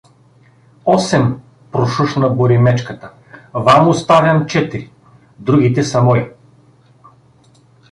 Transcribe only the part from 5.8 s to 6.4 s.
са мои.